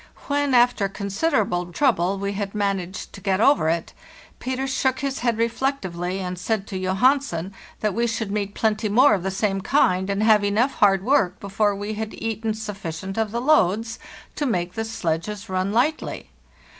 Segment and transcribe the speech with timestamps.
[0.25, 3.93] When, after consider able trouble, we had managed to get over it,
[4.39, 9.13] Peter shook his head reflectively, and said to Johansen that we should meet plenty more
[9.13, 13.29] of the same kind, and have enough hard work before we had eaten sufficient of
[13.29, 13.99] the loads
[14.37, 16.31] to make the sledges run lightly.